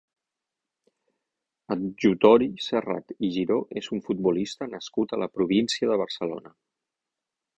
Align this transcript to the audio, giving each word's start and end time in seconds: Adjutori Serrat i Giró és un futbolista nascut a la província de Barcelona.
Adjutori 1.75 2.47
Serrat 2.69 3.13
i 3.27 3.29
Giró 3.37 3.59
és 3.83 3.91
un 3.97 4.03
futbolista 4.09 4.69
nascut 4.73 5.13
a 5.19 5.23
la 5.25 5.31
província 5.39 5.91
de 5.93 6.01
Barcelona. 6.05 6.57